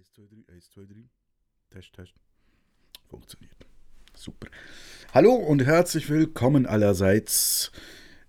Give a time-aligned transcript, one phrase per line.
[0.00, 0.94] 1, 2, 3, 1, 2, 3.
[1.68, 2.14] Test, Test.
[3.10, 3.54] Funktioniert.
[4.16, 4.46] Super.
[5.12, 7.70] Hallo und herzlich willkommen allerseits.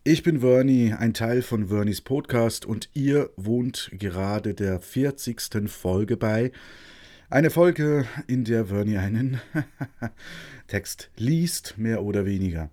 [0.03, 5.69] Ich bin Vernie, ein Teil von Vernies Podcast und ihr wohnt gerade der 40.
[5.69, 6.51] Folge bei.
[7.29, 9.39] Eine Folge, in der Vernie einen
[10.67, 12.69] Text liest, mehr oder weniger.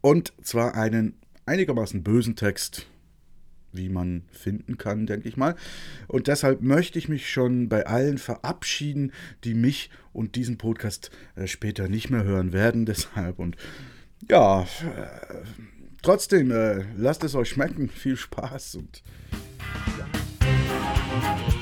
[0.00, 2.86] Und zwar einen einigermaßen bösen Text,
[3.78, 5.54] wie man finden kann, denke ich mal.
[6.06, 9.12] Und deshalb möchte ich mich schon bei allen verabschieden,
[9.44, 12.84] die mich und diesen Podcast äh, später nicht mehr hören werden.
[12.84, 13.56] Deshalb und
[14.28, 14.66] ja, äh,
[16.02, 17.88] trotzdem, äh, lasst es euch schmecken.
[17.88, 19.02] Viel Spaß und
[19.98, 21.57] ja.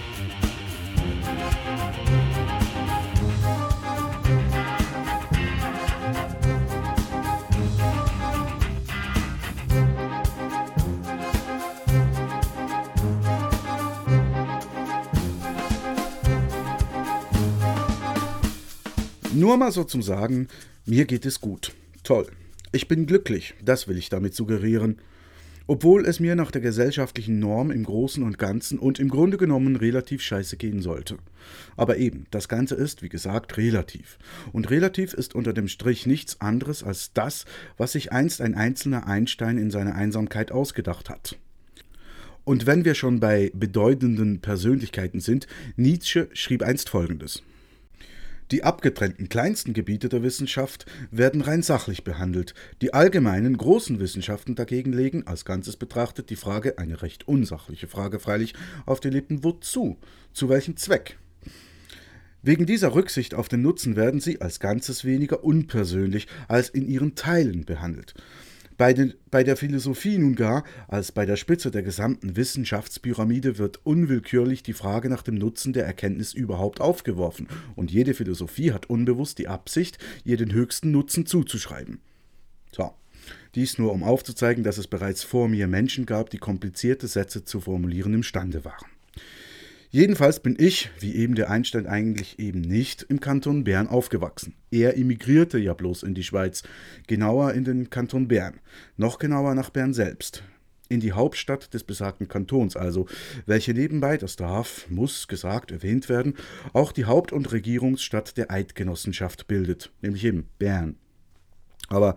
[19.36, 20.48] Nur mal so zum Sagen,
[20.86, 21.74] mir geht es gut.
[22.04, 22.26] Toll.
[22.72, 24.96] Ich bin glücklich, das will ich damit suggerieren.
[25.66, 29.76] Obwohl es mir nach der gesellschaftlichen Norm im Großen und Ganzen und im Grunde genommen
[29.76, 31.18] relativ scheiße gehen sollte.
[31.76, 34.16] Aber eben, das Ganze ist, wie gesagt, relativ.
[34.54, 37.44] Und relativ ist unter dem Strich nichts anderes als das,
[37.76, 41.36] was sich einst ein einzelner Einstein in seiner Einsamkeit ausgedacht hat.
[42.44, 47.42] Und wenn wir schon bei bedeutenden Persönlichkeiten sind, Nietzsche schrieb einst Folgendes.
[48.52, 54.92] Die abgetrennten kleinsten Gebiete der Wissenschaft werden rein sachlich behandelt, die allgemeinen großen Wissenschaften dagegen
[54.92, 59.98] legen, als Ganzes betrachtet, die Frage, eine recht unsachliche Frage freilich, auf die Lippen wozu,
[60.32, 61.18] zu welchem Zweck.
[62.42, 67.16] Wegen dieser Rücksicht auf den Nutzen werden sie als Ganzes weniger unpersönlich als in ihren
[67.16, 68.14] Teilen behandelt.
[68.76, 73.80] Bei, den, bei, der Philosophie nun gar, als bei der Spitze der gesamten Wissenschaftspyramide, wird
[73.84, 79.38] unwillkürlich die Frage nach dem Nutzen der Erkenntnis überhaupt aufgeworfen, und jede Philosophie hat unbewusst
[79.38, 82.00] die Absicht, ihr den höchsten Nutzen zuzuschreiben.
[82.70, 82.92] So,
[83.54, 87.60] dies nur um aufzuzeigen, dass es bereits vor mir Menschen gab, die komplizierte Sätze zu
[87.60, 88.90] formulieren imstande waren.
[89.96, 94.52] Jedenfalls bin ich, wie eben der Einstein eigentlich eben nicht, im Kanton Bern aufgewachsen.
[94.70, 96.64] Er emigrierte ja bloß in die Schweiz,
[97.06, 98.60] genauer in den Kanton Bern,
[98.98, 100.42] noch genauer nach Bern selbst.
[100.90, 103.06] In die Hauptstadt des besagten Kantons also,
[103.46, 106.34] welche nebenbei, das darf, muss gesagt, erwähnt werden,
[106.74, 110.96] auch die Haupt- und Regierungsstadt der Eidgenossenschaft bildet, nämlich eben Bern.
[111.88, 112.16] Aber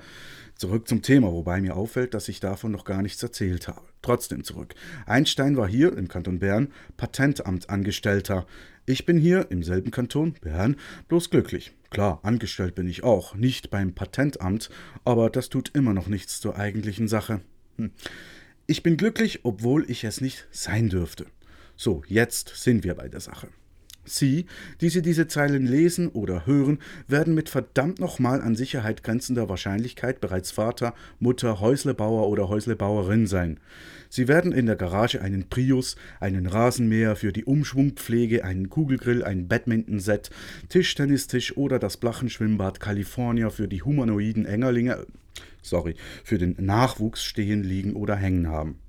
[0.59, 3.88] Zurück zum Thema, wobei mir auffällt, dass ich davon noch gar nichts erzählt habe.
[4.01, 4.75] Trotzdem zurück.
[5.05, 8.45] Einstein war hier im Kanton Bern Patentamtangestellter.
[8.85, 10.75] Ich bin hier im selben Kanton, Bern,
[11.09, 11.73] bloß glücklich.
[11.89, 14.69] Klar, angestellt bin ich auch, nicht beim Patentamt,
[15.05, 17.41] aber das tut immer noch nichts zur eigentlichen Sache.
[17.77, 17.91] Hm.
[18.67, 21.25] Ich bin glücklich, obwohl ich es nicht sein dürfte.
[21.75, 23.49] So, jetzt sind wir bei der Sache.
[24.09, 24.45] Sie,
[24.81, 30.19] die Sie diese Zeilen lesen oder hören, werden mit verdammt nochmal an Sicherheit grenzender Wahrscheinlichkeit
[30.21, 33.59] bereits Vater, Mutter, Häuslebauer oder Häuslebauerin sein.
[34.09, 39.47] Sie werden in der Garage einen Prius, einen Rasenmäher für die Umschwungpflege, einen Kugelgrill, ein
[39.47, 40.31] Badmintonset,
[40.67, 45.05] Tischtennistisch oder das Blachenschwimmbad California für die humanoiden Engerlinge,
[45.61, 48.79] sorry, für den Nachwuchs stehen, liegen oder hängen haben.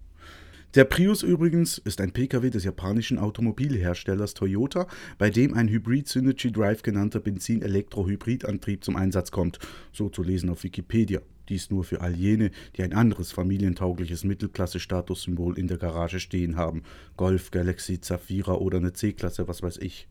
[0.77, 4.87] Der Prius übrigens ist ein Pkw des japanischen Automobilherstellers Toyota,
[5.19, 9.59] bei dem ein Hybrid Synergy Drive genannter Benzin-Elektro-Hybridantrieb zum Einsatz kommt,
[9.91, 11.23] so zu lesen auf Wikipedia.
[11.49, 16.85] Dies nur für all jene, die ein anderes familientaugliches Mittelklasse-Statussymbol in der Garage stehen haben.
[17.17, 20.07] Golf, Galaxy, Zafira oder eine C-Klasse, was weiß ich.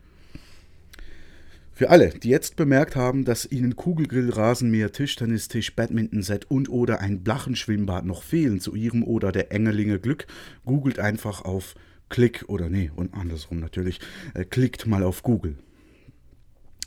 [1.79, 7.23] Für alle, die jetzt bemerkt haben, dass ihnen Kugelgrill, Rasenmäher, Tischtennistisch, Badmintonset und oder ein
[7.23, 10.27] Blachenschwimmbad noch fehlen zu ihrem oder der Engerlinge Glück,
[10.65, 11.75] googelt einfach auf
[12.09, 14.01] Klick oder nee, und andersrum natürlich,
[14.33, 15.55] äh, klickt mal auf Google.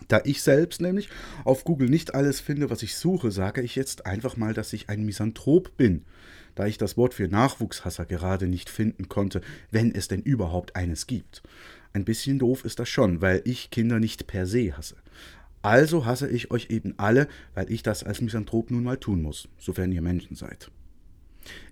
[0.09, 1.09] Da ich selbst nämlich
[1.45, 4.91] auf Google nicht alles finde, was ich suche, sage ich jetzt einfach mal, dass ich
[4.91, 6.05] ein Misanthrop bin,
[6.55, 11.07] da ich das Wort für Nachwuchshasser gerade nicht finden konnte, wenn es denn überhaupt eines
[11.07, 11.43] gibt.
[11.93, 14.97] Ein bisschen doof ist das schon, weil ich Kinder nicht per se hasse.
[15.63, 19.49] Also hasse ich euch eben alle, weil ich das als Misanthrop nun mal tun muss,
[19.59, 20.71] sofern ihr Menschen seid.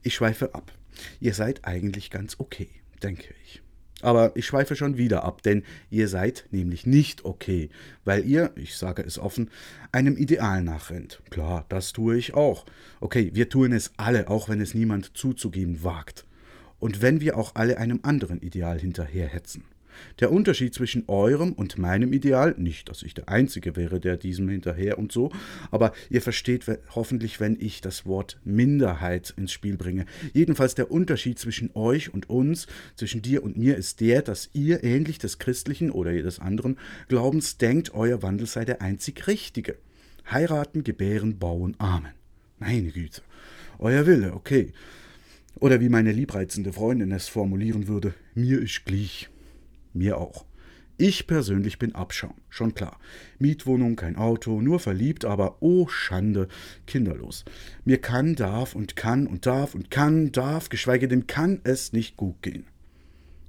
[0.02, 0.72] Ich schweife ab.
[1.20, 2.68] Ihr seid eigentlich ganz okay,
[3.02, 3.62] denke ich.
[4.02, 7.68] Aber ich schweife schon wieder ab, denn ihr seid nämlich nicht okay,
[8.04, 9.50] weil ihr, ich sage es offen,
[9.92, 11.20] einem Ideal nachrennt.
[11.30, 12.64] Klar, das tue ich auch.
[13.00, 16.24] Okay, wir tun es alle, auch wenn es niemand zuzugeben wagt.
[16.78, 19.64] Und wenn wir auch alle einem anderen Ideal hinterherhetzen.
[20.20, 24.48] Der Unterschied zwischen eurem und meinem Ideal, nicht, dass ich der Einzige wäre, der diesem
[24.48, 25.30] hinterher und so,
[25.70, 30.06] aber ihr versteht hoffentlich, wenn ich das Wort Minderheit ins Spiel bringe.
[30.32, 32.66] Jedenfalls der Unterschied zwischen euch und uns,
[32.96, 36.76] zwischen dir und mir, ist der, dass ihr ähnlich des christlichen oder jedes anderen
[37.08, 39.76] Glaubens denkt, euer Wandel sei der einzig richtige.
[40.30, 42.12] Heiraten, gebären, bauen, Amen.
[42.58, 43.22] Meine Güte.
[43.78, 44.72] Euer Wille, okay.
[45.58, 49.28] Oder wie meine liebreizende Freundin es formulieren würde, mir ist gleich.
[49.92, 50.44] Mir auch.
[50.96, 53.00] Ich persönlich bin Abschaum, schon klar.
[53.38, 56.46] Mietwohnung, kein Auto, nur verliebt, aber oh Schande,
[56.86, 57.46] kinderlos.
[57.86, 62.18] Mir kann, darf und kann und darf und kann, darf, geschweige denn kann es nicht
[62.18, 62.66] gut gehen.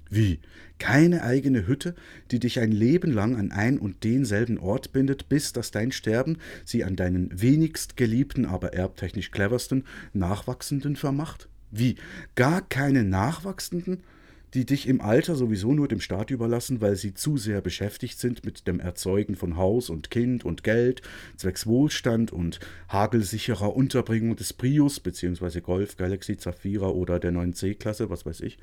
[0.10, 0.40] Wie?
[0.78, 1.94] Keine eigene Hütte,
[2.32, 6.38] die dich ein Leben lang an ein und denselben Ort bindet, bis dass dein Sterben
[6.64, 9.84] sie an deinen wenigst geliebten, aber erbtechnisch cleversten
[10.14, 11.50] Nachwachsenden vermacht?
[11.70, 11.96] Wie?
[12.36, 14.04] Gar keine Nachwachsenden?
[14.54, 18.46] Die dich im Alter sowieso nur dem Staat überlassen, weil sie zu sehr beschäftigt sind
[18.46, 21.02] mit dem Erzeugen von Haus und Kind und Geld,
[21.38, 22.60] zwecks Wohlstand und
[22.90, 25.62] hagelsicherer Unterbringung des Prius bzw.
[25.62, 28.58] Golf, Galaxy, Zafira oder der neuen C-Klasse, was weiß ich.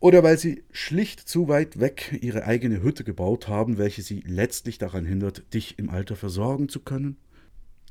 [0.00, 4.78] Oder weil sie schlicht zu weit weg ihre eigene Hütte gebaut haben, welche sie letztlich
[4.78, 7.18] daran hindert, dich im Alter versorgen zu können?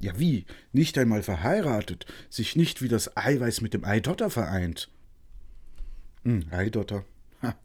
[0.02, 0.46] Ja wie?
[0.74, 4.90] Nicht einmal verheiratet, sich nicht wie das Eiweiß mit dem Eidotter vereint.
[6.24, 7.06] Hm, Eidotter.
[7.42, 7.56] Ha.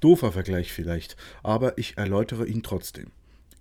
[0.00, 3.10] Doofer Vergleich vielleicht, aber ich erläutere ihn trotzdem.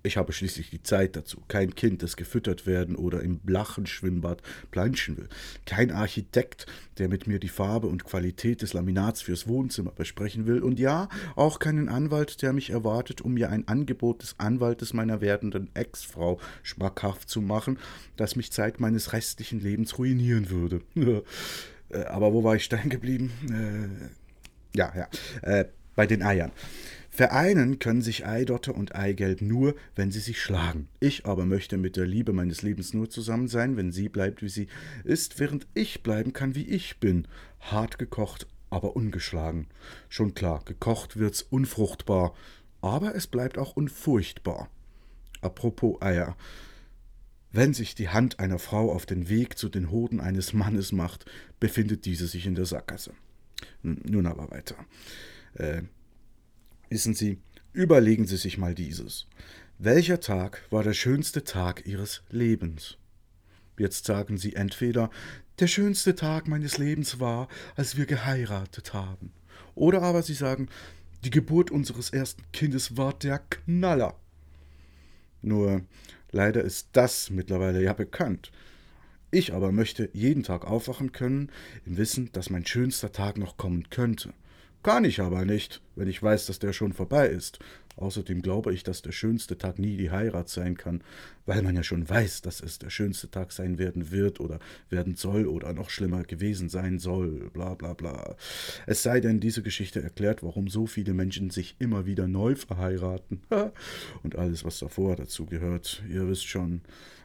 [0.01, 1.43] Ich habe schließlich die Zeit dazu.
[1.49, 4.41] Kein Kind, das gefüttert werden oder im Blachenschwimmbad
[4.71, 5.27] planschen will.
[5.65, 6.67] Kein Architekt,
[6.97, 10.63] der mit mir die Farbe und Qualität des Laminats fürs Wohnzimmer besprechen will.
[10.63, 15.19] Und ja, auch keinen Anwalt, der mich erwartet, um mir ein Angebot des Anwaltes meiner
[15.19, 17.77] werdenden Ex-Frau schmackhaft zu machen,
[18.15, 20.81] das mich Zeit meines restlichen Lebens ruinieren würde.
[21.89, 23.31] Äh, aber wo war ich stehen geblieben?
[23.49, 25.07] Äh, ja, ja.
[25.41, 25.65] Äh,
[25.95, 26.51] bei den Eiern.
[27.09, 30.87] Vereinen können sich Eidotter und Eigelb nur, wenn sie sich schlagen.
[31.01, 34.47] Ich aber möchte mit der Liebe meines Lebens nur zusammen sein, wenn sie bleibt, wie
[34.47, 34.67] sie
[35.03, 37.27] ist, während ich bleiben kann, wie ich bin.
[37.59, 39.67] Hart gekocht, aber ungeschlagen.
[40.07, 42.33] Schon klar, gekocht wird's unfruchtbar,
[42.79, 44.69] aber es bleibt auch unfurchtbar.
[45.41, 46.37] Apropos Eier.
[47.51, 51.25] Wenn sich die Hand einer Frau auf den Weg zu den Hoden eines Mannes macht,
[51.59, 53.13] befindet diese sich in der Sackgasse.
[53.81, 54.75] Nun aber weiter.
[55.55, 55.83] Äh,
[56.89, 57.37] Wissen Sie,
[57.71, 59.27] überlegen Sie sich mal dieses.
[59.77, 62.97] Welcher Tag war der schönste Tag Ihres Lebens?
[63.77, 65.11] Jetzt sagen Sie entweder,
[65.59, 69.31] der schönste Tag meines Lebens war, als wir geheiratet haben.
[69.75, 70.67] Oder aber Sie sagen,
[71.23, 74.19] die Geburt unseres ersten Kindes war der Knaller.
[75.43, 75.81] Nur
[76.31, 78.51] leider ist das mittlerweile ja bekannt.
[79.31, 81.51] Ich aber möchte jeden Tag aufwachen können,
[81.85, 84.33] im Wissen, dass mein schönster Tag noch kommen könnte.
[84.81, 87.59] Kann ich aber nicht, wenn ich weiß, dass der schon vorbei ist.
[87.97, 91.03] Außerdem glaube ich, dass der schönste Tag nie die Heirat sein kann,
[91.45, 94.59] weil man ja schon weiß, dass es der schönste Tag sein werden wird oder
[94.89, 98.37] werden soll oder noch schlimmer gewesen sein soll, bla bla bla.
[98.87, 103.41] Es sei denn, diese Geschichte erklärt, warum so viele Menschen sich immer wieder neu verheiraten.
[104.23, 106.01] Und alles, was davor dazu gehört.
[106.09, 106.79] Ihr wisst schon,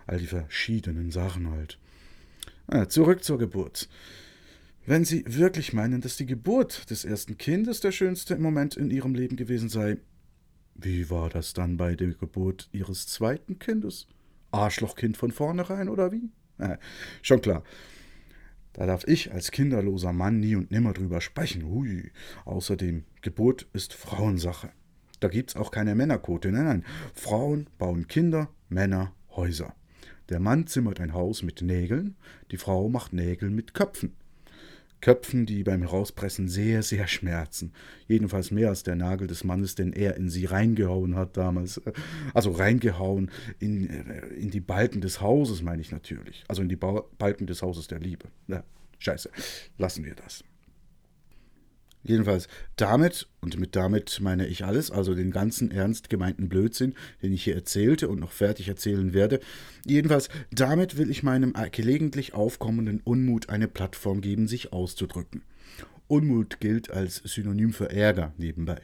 [0.08, 1.78] all die verschiedenen Sachen halt.
[2.66, 3.88] Na, zurück zur Geburt.
[4.86, 9.14] Wenn Sie wirklich meinen, dass die Geburt des ersten Kindes der schönste Moment in Ihrem
[9.14, 9.96] Leben gewesen sei,
[10.74, 14.08] wie war das dann bei der Geburt Ihres zweiten Kindes?
[14.50, 16.28] Arschlochkind von vornherein oder wie?
[16.58, 16.76] Äh,
[17.22, 17.62] schon klar.
[18.74, 21.64] Da darf ich als kinderloser Mann nie und nimmer drüber sprechen.
[21.64, 22.10] Hui.
[22.44, 24.70] Außerdem, Geburt ist Frauensache.
[25.20, 26.52] Da gibt's auch keine Männerquote.
[26.52, 26.84] Nein, nein.
[27.14, 29.74] Frauen bauen Kinder, Männer Häuser.
[30.28, 32.16] Der Mann zimmert ein Haus mit Nägeln,
[32.50, 34.14] die Frau macht Nägel mit Köpfen.
[35.04, 37.74] Köpfen, die beim Herauspressen sehr, sehr schmerzen.
[38.08, 41.78] Jedenfalls mehr als der Nagel des Mannes, den er in sie reingehauen hat damals.
[42.32, 46.42] Also reingehauen in, in die Balken des Hauses, meine ich natürlich.
[46.48, 48.28] Also in die Balken des Hauses der Liebe.
[48.48, 48.64] Ja,
[48.98, 49.28] scheiße.
[49.76, 50.42] Lassen wir das.
[52.04, 57.32] Jedenfalls damit, und mit damit meine ich alles, also den ganzen ernst gemeinten Blödsinn, den
[57.32, 59.40] ich hier erzählte und noch fertig erzählen werde,
[59.86, 65.42] jedenfalls damit will ich meinem gelegentlich aufkommenden Unmut eine Plattform geben, sich auszudrücken.
[66.06, 68.82] Unmut gilt als Synonym für Ärger nebenbei.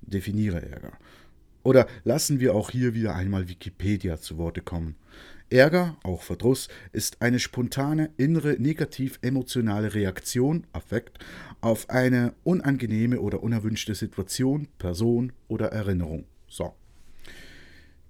[0.00, 0.92] Definiere Ärger.
[1.62, 4.94] Oder lassen wir auch hier wieder einmal Wikipedia zu Worte kommen.
[5.50, 11.18] Ärger, auch Verdruss, ist eine spontane innere negativ-emotionale Reaktion, Affekt,
[11.60, 16.26] auf eine unangenehme oder unerwünschte Situation, Person oder Erinnerung.
[16.48, 16.74] So.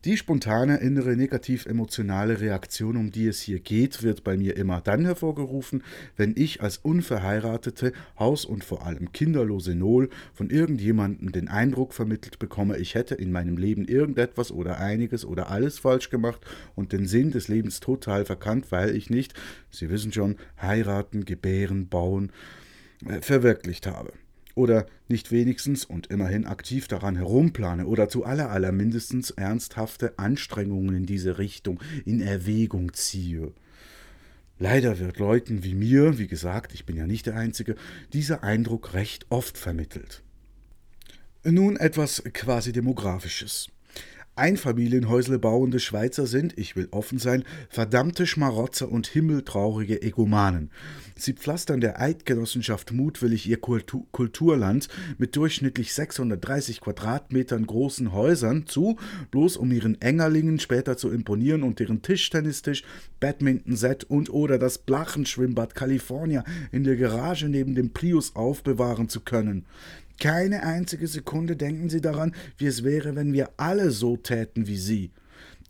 [0.08, 5.04] Die spontane innere negativ-emotionale Reaktion, um die es hier geht, wird bei mir immer dann
[5.04, 5.82] hervorgerufen,
[6.16, 12.38] wenn ich als unverheiratete, haus- und vor allem kinderlose Nol von irgendjemandem den Eindruck vermittelt
[12.38, 16.40] bekomme, ich hätte in meinem Leben irgendetwas oder einiges oder alles falsch gemacht
[16.74, 19.34] und den Sinn des Lebens total verkannt, weil ich nicht,
[19.70, 22.32] Sie wissen schon, heiraten, gebären, bauen,
[23.06, 24.14] äh, verwirklicht habe
[24.58, 30.94] oder nicht wenigstens und immerhin aktiv daran herumplane oder zu aller aller mindestens ernsthafte Anstrengungen
[30.94, 33.52] in diese Richtung in Erwägung ziehe.
[34.58, 37.76] Leider wird Leuten wie mir, wie gesagt, ich bin ja nicht der Einzige,
[38.12, 40.22] dieser Eindruck recht oft vermittelt.
[41.44, 43.68] Nun etwas quasi demografisches.
[44.38, 50.70] Einfamilienhäusle bauende Schweizer sind, ich will offen sein, verdammte Schmarotzer und himmeltraurige Egomanen.
[51.16, 58.96] Sie pflastern der Eidgenossenschaft mutwillig ihr Kultu Kulturland mit durchschnittlich 630 Quadratmetern großen Häusern zu,
[59.32, 62.84] bloß um ihren Engerlingen später zu imponieren und deren Tischtennistisch,
[63.18, 69.66] Badminton-Set und oder das Blachenschwimmbad California in der Garage neben dem Prius aufbewahren zu können.
[70.18, 74.76] Keine einzige Sekunde denken Sie daran, wie es wäre, wenn wir alle so täten wie
[74.76, 75.12] Sie.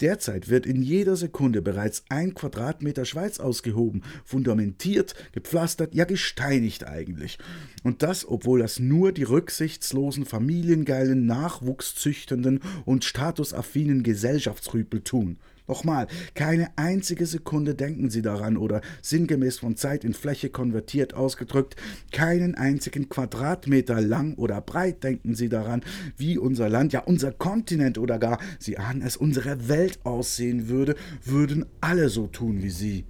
[0.00, 7.38] Derzeit wird in jeder Sekunde bereits ein Quadratmeter Schweiz ausgehoben, fundamentiert, gepflastert, ja gesteinigt eigentlich.
[7.83, 15.38] Und das, obwohl das nur die rücksichtslosen, familiengeilen, nachwuchszüchtenden und statusaffinen Gesellschaftsrüpel tun.
[15.68, 21.76] Nochmal, keine einzige Sekunde denken Sie daran oder sinngemäß von Zeit in Fläche konvertiert ausgedrückt,
[22.10, 25.82] keinen einzigen Quadratmeter lang oder breit denken Sie daran,
[26.16, 30.94] wie unser Land, ja unser Kontinent oder gar, Sie ahnen es, unsere Welt aussehen würde,
[31.22, 33.04] würden alle so tun wie Sie.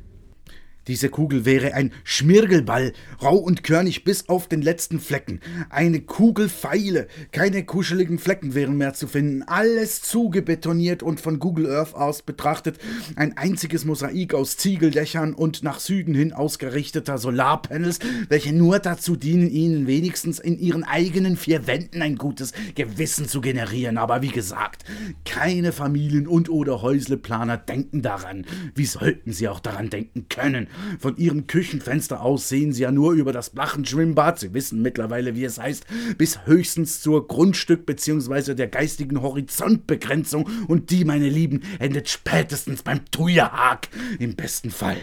[0.89, 5.41] Diese Kugel wäre ein Schmirgelball, rau und körnig bis auf den letzten Flecken.
[5.69, 9.43] Eine Kugel Pfeile, keine kuscheligen Flecken wären mehr zu finden.
[9.43, 12.79] Alles zugebetoniert und von Google Earth aus betrachtet
[13.17, 17.99] ein einziges Mosaik aus Ziegeldächern und nach Süden hin ausgerichteter Solarpanels,
[18.31, 23.43] welche nur dazu dienen, ihnen wenigstens in ihren eigenen vier Wänden ein gutes Gewissen zu
[23.43, 23.99] generieren.
[23.99, 24.85] Aber wie gesagt,
[25.27, 28.47] keine Familien und oder Häusleplaner denken daran.
[28.75, 30.69] Wie sollten sie auch daran denken können?
[30.99, 35.45] Von ihrem Küchenfenster aus sehen sie ja nur über das Blachenschwimmbad, sie wissen mittlerweile, wie
[35.45, 38.55] es heißt, bis höchstens zur Grundstück- bzw.
[38.55, 44.99] der geistigen Horizontbegrenzung und die, meine Lieben, endet spätestens beim Thujahaag, im besten Fall.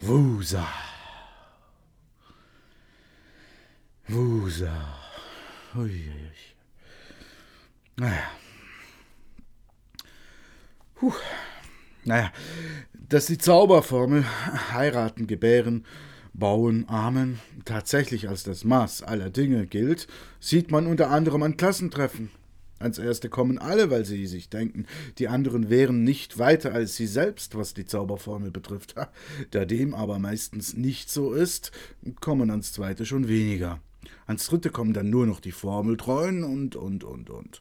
[0.00, 0.66] Wusa.
[4.08, 4.98] Wusa.
[5.74, 6.30] Uiuiui.
[7.96, 8.30] Naja.
[10.94, 11.14] Puh.
[12.04, 12.32] Naja,
[13.08, 14.24] dass die Zauberformel
[14.72, 15.84] heiraten, gebären,
[16.32, 20.08] bauen, amen tatsächlich als das Maß aller Dinge gilt,
[20.40, 22.30] sieht man unter anderem an Klassentreffen.
[22.78, 24.86] Ans erste kommen alle, weil sie sich denken,
[25.18, 28.94] die anderen wären nicht weiter als sie selbst, was die Zauberformel betrifft.
[29.52, 31.70] Da dem aber meistens nicht so ist,
[32.20, 33.78] kommen ans zweite schon weniger.
[34.26, 37.60] Ans dritte kommen dann nur noch die Formeltreuen und, und, und, und.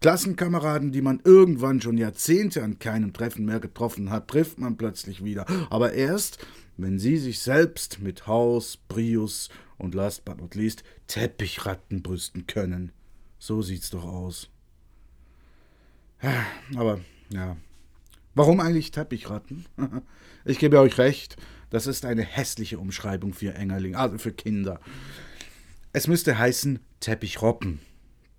[0.00, 5.22] Klassenkameraden, die man irgendwann schon Jahrzehnte an keinem Treffen mehr getroffen hat, trifft man plötzlich
[5.22, 5.46] wieder.
[5.68, 6.38] Aber erst,
[6.78, 12.92] wenn sie sich selbst mit Haus, Prius und last but not least Teppichratten brüsten können.
[13.38, 14.48] So sieht's doch aus.
[16.76, 17.56] Aber, ja.
[18.34, 19.66] Warum eigentlich Teppichratten?
[20.46, 21.36] Ich gebe euch recht,
[21.68, 24.80] das ist eine hässliche Umschreibung für Engerling, also für Kinder.
[25.92, 27.78] Es müsste heißen Teppichroppen.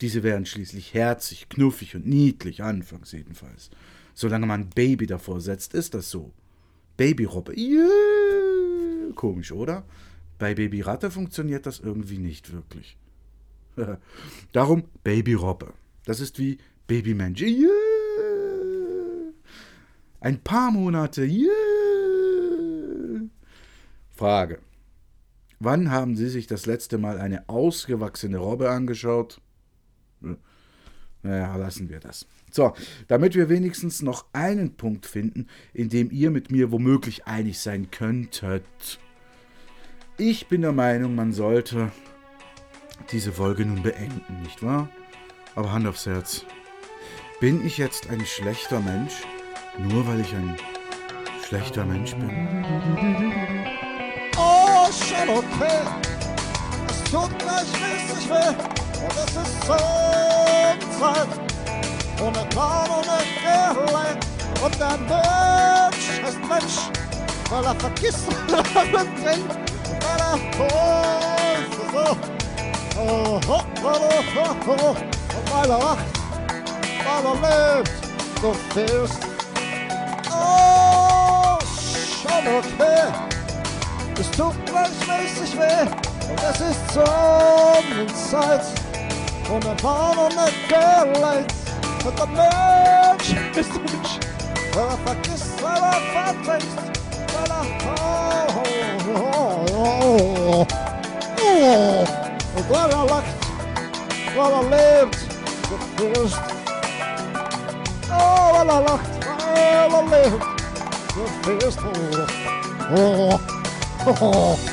[0.01, 3.69] Diese wären schließlich herzig, knuffig und niedlich, anfangs jedenfalls.
[4.15, 6.33] Solange man Baby davor setzt, ist das so.
[6.97, 9.13] Babyrobbe, yeah.
[9.15, 9.85] komisch, oder?
[10.39, 12.97] Bei Babyratte funktioniert das irgendwie nicht wirklich.
[14.51, 15.73] Darum Babyrobbe.
[16.05, 17.41] Das ist wie Babymensch.
[17.41, 17.69] Yeah.
[20.19, 21.23] Ein paar Monate.
[21.23, 21.51] Yeah.
[24.09, 24.59] Frage.
[25.59, 29.39] Wann haben Sie sich das letzte Mal eine ausgewachsene Robbe angeschaut?
[31.23, 32.25] Naja, lassen wir das.
[32.51, 32.73] So,
[33.07, 37.91] damit wir wenigstens noch einen Punkt finden, in dem ihr mit mir womöglich einig sein
[37.91, 38.99] könntet.
[40.17, 41.91] Ich bin der Meinung, man sollte
[43.11, 44.89] diese Folge nun beenden, nicht wahr?
[45.55, 46.45] Aber Hand aufs Herz.
[47.39, 49.13] Bin ich jetzt ein schlechter Mensch,
[49.79, 50.55] nur weil ich ein
[51.47, 52.29] schlechter Mensch bin?
[54.37, 55.47] Oh, Charlotte,
[56.89, 58.55] es tut mir schließlich weh.
[59.03, 59.67] Und es ist
[61.01, 61.27] Zeit
[62.21, 63.17] ohne Plan, ohne
[63.87, 64.17] Geleid.
[64.63, 66.77] Und der Mensch ist Mensch,
[67.49, 69.55] weil er vergisst, was er trinkt.
[70.03, 70.35] Weil er
[71.57, 72.05] ist so.
[72.99, 73.97] Oh, oh, oh,
[74.37, 74.95] oh, oh,
[75.51, 76.09] weil er lacht,
[77.03, 77.91] weil er lebt.
[78.41, 79.21] Du fehlst.
[80.29, 81.57] Oh,
[82.21, 83.01] schon okay.
[84.19, 85.81] Es tut gleichmäßig weh
[86.29, 88.80] und es ist Sonnenzeit.
[89.51, 91.53] Und der Baum nicht geleitet
[92.05, 94.19] und der Mensch ist Mensch.
[94.73, 96.65] Weil er vergisst, weil er verdrängt,
[97.33, 98.61] weil er oh,
[99.13, 99.27] oh,
[99.83, 100.67] oh,
[101.41, 102.05] oh.
[102.55, 103.35] Und weil er lacht,
[104.37, 104.63] weil er
[105.03, 105.17] lebt,
[105.67, 106.39] du fehlst.
[108.09, 109.11] Oh, weil er lacht,
[109.45, 110.45] weil er lebt,
[111.13, 111.79] du fehlst.
[112.95, 113.39] Oh,
[114.07, 114.15] oh.
[114.21, 114.70] Oh.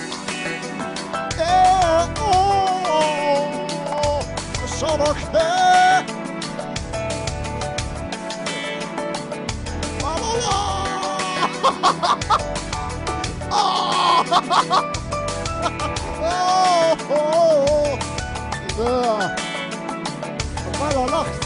[4.99, 6.05] Schon okay.
[10.01, 10.57] La, la, la.
[16.21, 17.99] Oh, oh,
[18.79, 19.37] yeah.
[20.79, 21.39] Weil er lacht,